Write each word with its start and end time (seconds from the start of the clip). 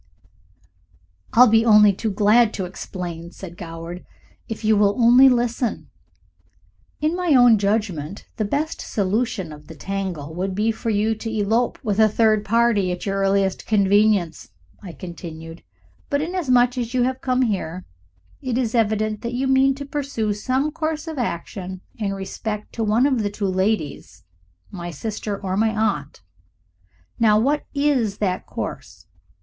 "I'll 1.33 1.47
be 1.47 1.63
only 1.63 1.93
too 1.93 2.09
glad 2.09 2.55
to 2.55 2.65
explain," 2.65 3.29
said 3.29 3.55
Goward, 3.55 4.03
"if 4.49 4.63
you 4.65 4.75
will 4.75 4.99
only 4.99 5.29
listen." 5.29 5.91
"In 7.01 7.15
my 7.15 7.35
own 7.35 7.59
judgment 7.59 8.25
the 8.37 8.43
best 8.43 8.81
solution 8.81 9.53
of 9.53 9.67
the 9.67 9.75
tangle 9.75 10.33
would 10.33 10.55
be 10.55 10.71
for 10.71 10.89
you 10.89 11.13
to 11.13 11.29
elope 11.31 11.77
with 11.83 11.99
a 11.99 12.09
third 12.09 12.43
party 12.43 12.91
at 12.91 13.05
your 13.05 13.17
earliest 13.19 13.67
convenience," 13.67 14.49
I 14.81 14.91
continued, 14.93 15.61
"but 16.09 16.19
inasmuch 16.19 16.79
as 16.79 16.95
you 16.95 17.03
have 17.03 17.21
come 17.21 17.43
here 17.43 17.85
it 18.41 18.57
is 18.57 18.73
evident 18.73 19.21
that 19.21 19.33
you 19.35 19.45
mean 19.47 19.75
to 19.75 19.85
pursue 19.85 20.33
some 20.33 20.71
course 20.71 21.07
of 21.07 21.19
action 21.19 21.81
in 21.99 22.11
respect 22.15 22.73
to 22.73 22.83
one 22.83 23.05
of 23.05 23.21
the 23.21 23.29
two 23.29 23.45
ladies 23.45 24.23
my 24.71 24.89
sister 24.89 25.39
or 25.39 25.55
my 25.55 25.69
aunt. 25.69 26.23
Now 27.19 27.37
what 27.39 27.65
IS 27.75 28.17
that 28.17 28.47
course? 28.47 29.05